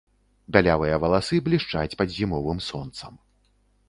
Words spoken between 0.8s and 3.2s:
валасы блішчаць пад зімовым сонцам.